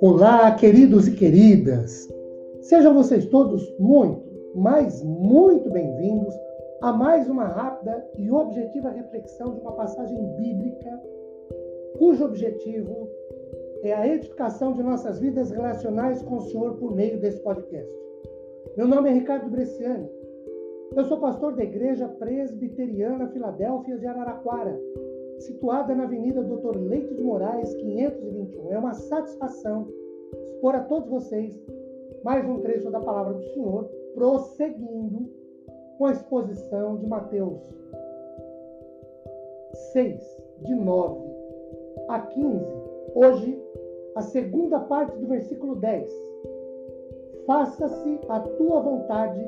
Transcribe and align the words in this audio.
Olá, 0.00 0.54
queridos 0.54 1.06
e 1.06 1.12
queridas. 1.12 2.08
Sejam 2.62 2.94
vocês 2.94 3.26
todos 3.26 3.72
muito, 3.78 4.22
mas 4.54 5.02
muito 5.02 5.70
bem-vindos 5.70 6.34
a 6.82 6.92
mais 6.92 7.28
uma 7.28 7.44
rápida 7.44 8.04
e 8.16 8.30
objetiva 8.30 8.90
reflexão 8.90 9.54
de 9.54 9.60
uma 9.60 9.72
passagem 9.72 10.18
bíblica 10.36 11.02
cujo 11.98 12.24
objetivo 12.24 13.08
é 13.82 13.92
a 13.92 14.06
edificação 14.08 14.72
de 14.72 14.82
nossas 14.82 15.20
vidas 15.20 15.50
relacionais 15.50 16.22
com 16.22 16.36
o 16.36 16.42
Senhor 16.42 16.76
por 16.78 16.94
meio 16.94 17.20
desse 17.20 17.40
podcast. 17.40 17.92
Meu 18.76 18.88
nome 18.88 19.10
é 19.10 19.12
Ricardo 19.12 19.48
Bresciani. 19.48 20.15
Eu 20.94 21.04
sou 21.04 21.18
pastor 21.18 21.54
da 21.54 21.64
Igreja 21.64 22.08
Presbiteriana 22.08 23.28
Filadélfia 23.28 23.98
de 23.98 24.06
Araraquara, 24.06 24.78
situada 25.38 25.94
na 25.94 26.04
Avenida 26.04 26.42
Doutor 26.42 26.76
Leite 26.76 27.14
de 27.14 27.22
Moraes, 27.22 27.74
521. 27.74 28.72
É 28.72 28.78
uma 28.78 28.94
satisfação 28.94 29.88
expor 30.52 30.74
a 30.74 30.84
todos 30.84 31.08
vocês 31.08 31.58
mais 32.22 32.48
um 32.48 32.60
trecho 32.60 32.90
da 32.90 33.00
palavra 33.00 33.34
do 33.34 33.42
Senhor, 33.52 33.84
prosseguindo 34.14 35.28
com 35.98 36.06
a 36.06 36.12
exposição 36.12 36.96
de 36.96 37.06
Mateus 37.06 37.60
6, 39.92 40.20
de 40.62 40.74
9 40.74 41.20
a 42.08 42.20
15. 42.20 42.64
Hoje, 43.14 43.62
a 44.16 44.22
segunda 44.22 44.80
parte 44.80 45.16
do 45.18 45.26
versículo 45.26 45.76
10. 45.76 46.10
Faça-se 47.46 48.18
a 48.28 48.40
tua 48.40 48.80
vontade, 48.80 49.40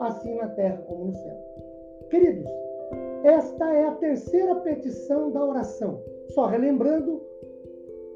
assim 0.00 0.34
na 0.34 0.48
terra 0.48 0.82
como 0.86 1.06
no 1.06 1.14
céu. 1.14 1.36
Queridos, 2.10 2.50
esta 3.24 3.72
é 3.72 3.84
a 3.86 3.94
terceira 3.94 4.56
petição 4.56 5.30
da 5.30 5.44
oração. 5.44 6.00
Só 6.30 6.46
relembrando, 6.46 7.22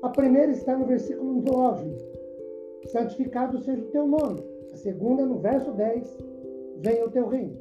a 0.02 0.10
primeira 0.10 0.52
está 0.52 0.76
no 0.76 0.86
versículo 0.86 1.42
9. 1.42 1.96
Santificado 2.86 3.58
seja 3.58 3.82
o 3.82 3.90
teu 3.90 4.06
nome. 4.06 4.42
A 4.72 4.76
segunda, 4.76 5.24
no 5.24 5.38
verso 5.38 5.72
10, 5.72 6.18
venha 6.78 7.06
o 7.06 7.10
teu 7.10 7.26
reino. 7.26 7.56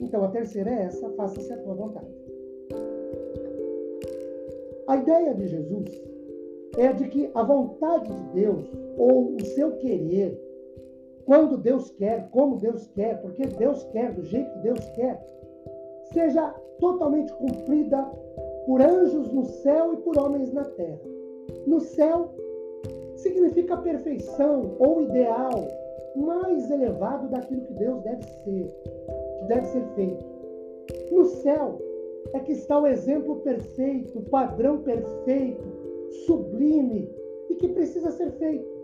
Então 0.00 0.24
a 0.24 0.28
terceira 0.28 0.70
é 0.70 0.82
essa, 0.84 1.10
faça-se 1.10 1.52
a 1.52 1.58
tua 1.58 1.74
vontade. 1.74 2.06
A 4.86 4.96
ideia 4.96 5.34
de 5.34 5.46
Jesus 5.48 6.02
é 6.78 6.92
de 6.92 7.08
que 7.08 7.30
a 7.34 7.42
vontade 7.42 8.10
de 8.10 8.40
Deus, 8.40 8.70
ou 8.96 9.36
o 9.36 9.44
seu 9.44 9.72
querer, 9.76 10.40
quando 11.28 11.58
Deus 11.58 11.90
quer, 11.90 12.26
como 12.30 12.56
Deus 12.56 12.86
quer, 12.94 13.20
porque 13.20 13.44
Deus 13.44 13.84
quer, 13.92 14.14
do 14.14 14.24
jeito 14.24 14.50
que 14.50 14.60
Deus 14.60 14.80
quer, 14.94 15.22
seja 16.10 16.54
totalmente 16.80 17.30
cumprida 17.34 18.02
por 18.64 18.80
anjos 18.80 19.30
no 19.30 19.44
céu 19.44 19.92
e 19.92 19.98
por 19.98 20.18
homens 20.18 20.50
na 20.54 20.64
terra. 20.64 20.98
No 21.66 21.80
céu 21.80 22.30
significa 23.16 23.76
perfeição 23.76 24.74
ou 24.78 25.02
ideal 25.02 25.68
mais 26.16 26.70
elevado 26.70 27.28
daquilo 27.28 27.60
que 27.60 27.74
Deus 27.74 28.00
deve 28.04 28.22
ser, 28.22 28.74
que 29.38 29.44
deve 29.48 29.66
ser 29.66 29.84
feito. 29.96 30.24
No 31.12 31.26
céu 31.26 31.78
é 32.32 32.40
que 32.40 32.52
está 32.52 32.80
o 32.80 32.86
exemplo 32.86 33.36
perfeito, 33.40 34.18
o 34.18 34.30
padrão 34.30 34.78
perfeito, 34.78 35.68
sublime 36.24 37.06
e 37.50 37.54
que 37.56 37.68
precisa 37.68 38.10
ser 38.12 38.30
feito. 38.38 38.77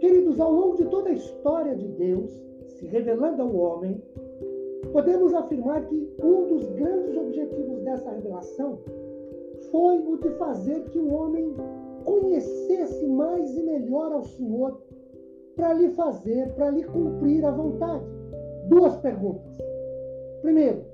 Queridos, 0.00 0.38
ao 0.38 0.52
longo 0.52 0.76
de 0.76 0.84
toda 0.86 1.10
a 1.10 1.12
história 1.12 1.74
de 1.74 1.88
Deus, 1.88 2.30
se 2.66 2.86
revelando 2.86 3.42
ao 3.42 3.54
homem, 3.54 4.00
podemos 4.92 5.34
afirmar 5.34 5.84
que 5.86 6.08
um 6.22 6.46
dos 6.46 6.68
grandes 6.70 7.16
objetivos 7.16 7.80
dessa 7.82 8.10
revelação 8.10 8.78
foi 9.70 9.98
o 9.98 10.16
de 10.18 10.30
fazer 10.30 10.84
que 10.84 10.98
o 10.98 11.12
homem 11.12 11.54
conhecesse 12.04 13.06
mais 13.06 13.56
e 13.56 13.62
melhor 13.62 14.12
ao 14.12 14.22
Senhor 14.22 14.80
para 15.56 15.72
lhe 15.74 15.90
fazer, 15.90 16.54
para 16.54 16.70
lhe 16.70 16.84
cumprir 16.84 17.44
a 17.44 17.50
vontade. 17.50 18.04
Duas 18.68 18.96
perguntas. 18.98 19.58
Primeiro, 20.42 20.84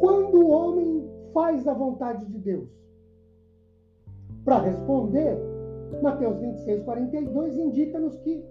quando 0.00 0.44
o 0.44 0.50
homem 0.50 1.08
faz 1.32 1.66
a 1.66 1.72
vontade 1.72 2.26
de 2.26 2.38
Deus? 2.38 2.68
Para 4.44 4.58
responder, 4.58 5.38
Mateus 6.02 6.38
26, 6.38 6.82
42 6.84 7.56
indica-nos 7.56 8.16
que 8.18 8.44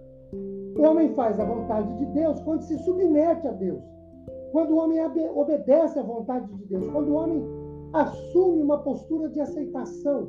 o 0.76 0.82
homem 0.82 1.14
faz 1.14 1.38
a 1.38 1.44
vontade 1.44 1.96
de 1.98 2.06
Deus 2.06 2.40
quando 2.40 2.62
se 2.62 2.76
submete 2.78 3.46
a 3.46 3.52
Deus, 3.52 3.82
quando 4.52 4.72
o 4.72 4.78
homem 4.78 4.98
obedece 5.34 5.98
à 5.98 6.02
vontade 6.02 6.52
de 6.52 6.64
Deus, 6.66 6.86
quando 6.88 7.08
o 7.08 7.14
homem 7.14 7.44
assume 7.92 8.62
uma 8.62 8.78
postura 8.78 9.28
de 9.28 9.40
aceitação, 9.40 10.28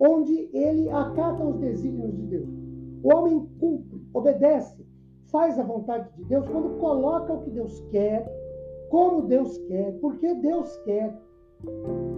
onde 0.00 0.50
ele 0.52 0.88
acata 0.90 1.44
os 1.44 1.56
desígnios 1.58 2.16
de 2.16 2.22
Deus. 2.26 2.48
O 3.02 3.14
homem 3.14 3.48
cumpre, 3.60 4.02
obedece, 4.12 4.84
faz 5.26 5.58
a 5.58 5.62
vontade 5.62 6.10
de 6.16 6.24
Deus 6.24 6.46
quando 6.48 6.78
coloca 6.78 7.32
o 7.32 7.42
que 7.42 7.50
Deus 7.50 7.80
quer, 7.90 8.26
como 8.90 9.22
Deus 9.22 9.56
quer, 9.68 9.92
porque 10.00 10.34
Deus 10.34 10.76
quer, 10.78 11.16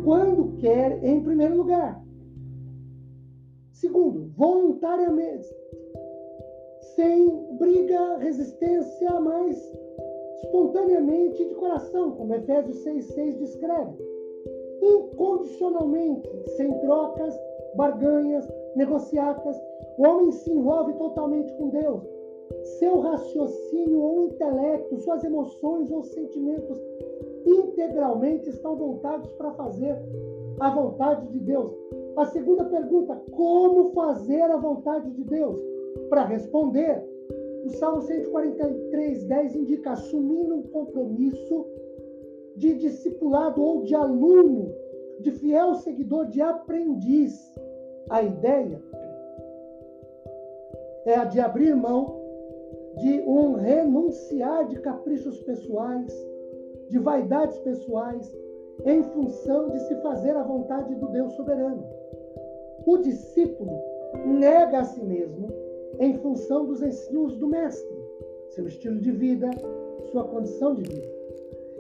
quando 0.05 0.56
quer, 0.56 1.05
em 1.05 1.22
primeiro 1.22 1.56
lugar. 1.56 2.03
Segundo, 3.82 4.31
voluntariamente, 4.37 5.53
sem 6.94 7.28
briga, 7.59 8.19
resistência, 8.19 9.10
mas 9.19 9.59
espontaneamente 10.44 11.44
de 11.44 11.54
coração, 11.56 12.12
como 12.12 12.32
Efésios 12.32 12.78
6,6 12.84 13.38
descreve. 13.38 13.98
Incondicionalmente, 14.81 16.31
sem 16.56 16.78
trocas, 16.78 17.37
barganhas, 17.75 18.48
negociatas, 18.76 19.60
o 19.99 20.04
homem 20.04 20.31
se 20.31 20.53
envolve 20.53 20.93
totalmente 20.93 21.53
com 21.54 21.70
Deus. 21.70 22.04
Seu 22.78 23.00
raciocínio 23.00 24.00
ou 24.00 24.26
intelecto, 24.28 24.97
suas 24.99 25.25
emoções 25.25 25.91
ou 25.91 26.04
sentimentos 26.04 26.78
integralmente 27.44 28.49
estão 28.49 28.76
voltados 28.76 29.32
para 29.32 29.50
fazer 29.54 29.99
a 30.60 30.70
vontade 30.70 31.26
de 31.31 31.41
Deus. 31.41 31.75
A 32.17 32.27
segunda 32.27 32.65
pergunta: 32.65 33.17
como 33.33 33.93
fazer 33.93 34.43
a 34.43 34.56
vontade 34.56 35.11
de 35.11 35.25
Deus? 35.25 35.61
Para 36.09 36.25
responder, 36.25 37.03
o 37.65 37.71
Salmo 37.71 38.03
143, 38.03 39.25
10 39.25 39.56
indica 39.56 39.93
assumindo 39.93 40.56
um 40.56 40.62
compromisso 40.62 41.67
de 42.56 42.75
discipulado 42.75 43.62
ou 43.62 43.83
de 43.83 43.95
aluno, 43.95 44.75
de 45.21 45.31
fiel 45.33 45.75
seguidor, 45.77 46.27
de 46.27 46.41
aprendiz. 46.41 47.53
A 48.11 48.23
ideia 48.23 48.83
é 51.06 51.15
a 51.15 51.25
de 51.25 51.41
abrir 51.41 51.75
mão 51.75 52.21
de 52.99 53.21
um 53.21 53.55
renunciar 53.55 54.67
de 54.69 54.79
caprichos 54.81 55.41
pessoais, 55.41 56.12
de 56.89 56.99
vaidades 56.99 57.59
pessoais, 57.61 58.31
em 58.84 59.03
função 59.03 59.71
de 59.71 59.79
se 59.81 59.94
fazer 60.03 60.37
a 60.37 60.43
vontade 60.43 60.94
do 60.97 61.09
Deus 61.09 61.33
soberano. 61.34 62.02
O 62.84 62.98
discípulo 62.98 63.81
nega 64.26 64.81
a 64.81 64.84
si 64.84 65.03
mesmo 65.03 65.48
em 66.00 66.15
função 66.15 66.65
dos 66.66 66.82
ensinos 66.82 67.37
do 67.37 67.47
Mestre, 67.47 67.97
seu 68.50 68.66
estilo 68.66 68.98
de 68.98 69.12
vida, 69.12 69.50
sua 70.10 70.25
condição 70.25 70.75
de 70.75 70.82
vida. 70.82 71.12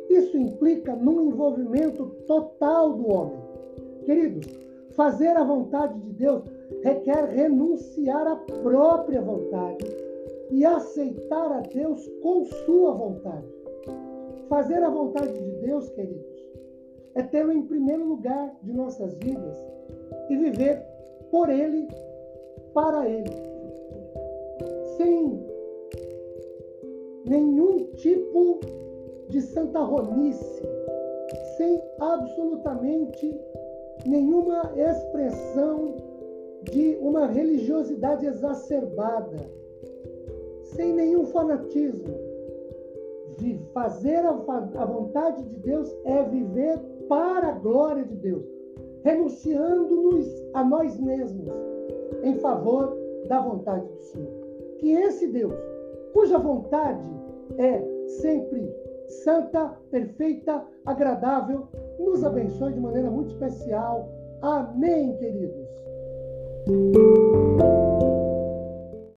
Isso 0.08 0.36
implica 0.36 0.94
num 0.94 1.22
envolvimento 1.22 2.06
total 2.26 2.92
do 2.92 3.12
homem. 3.12 3.38
Queridos, 4.04 4.46
fazer 4.90 5.36
a 5.36 5.44
vontade 5.44 5.98
de 6.00 6.12
Deus 6.12 6.44
requer 6.82 7.24
renunciar 7.24 8.26
à 8.26 8.36
própria 8.36 9.20
vontade 9.20 9.84
e 10.50 10.64
aceitar 10.64 11.50
a 11.52 11.60
Deus 11.60 12.06
com 12.22 12.44
sua 12.44 12.92
vontade. 12.92 13.46
Fazer 14.48 14.82
a 14.82 14.90
vontade 14.90 15.32
de 15.32 15.66
Deus, 15.66 15.88
queridos, 15.90 16.32
é 17.14 17.22
tê-lo 17.22 17.52
em 17.52 17.62
primeiro 17.62 18.06
lugar 18.06 18.54
de 18.62 18.72
nossas 18.72 19.14
vidas 19.14 19.56
e 20.28 20.36
viver 20.36 20.91
por 21.32 21.48
Ele, 21.48 21.88
para 22.74 23.08
Ele. 23.08 23.32
Sem 24.98 25.42
nenhum 27.24 27.86
tipo 27.94 28.60
de 29.30 29.40
santarronice, 29.40 30.62
sem 31.56 31.82
absolutamente 31.98 33.40
nenhuma 34.06 34.72
expressão 34.76 35.96
de 36.70 36.98
uma 37.00 37.26
religiosidade 37.26 38.26
exacerbada, 38.26 39.38
sem 40.62 40.92
nenhum 40.92 41.24
fanatismo. 41.26 42.30
Fazer 43.72 44.18
a, 44.18 44.32
vontade 44.84 45.42
de 45.42 45.56
Deus 45.56 45.92
é 46.04 46.22
viver 46.22 46.78
para 47.08 47.48
a 47.48 47.58
glória 47.58 48.04
de 48.04 48.14
Deus, 48.14 48.44
renunciando-nos 49.02 50.41
a 50.54 50.64
nós 50.64 50.98
mesmos 50.98 51.48
em 52.22 52.34
favor 52.36 52.96
da 53.28 53.40
vontade 53.40 53.86
do 53.86 54.02
Senhor. 54.02 54.32
Que 54.78 54.92
esse 54.92 55.28
Deus, 55.28 55.54
cuja 56.12 56.38
vontade 56.38 57.04
é 57.58 57.82
sempre 58.06 58.68
santa, 59.06 59.76
perfeita, 59.90 60.64
agradável, 60.86 61.68
nos 61.98 62.24
abençoe 62.24 62.72
de 62.72 62.80
maneira 62.80 63.10
muito 63.10 63.30
especial. 63.30 64.08
Amém, 64.40 65.16
queridos. 65.16 65.68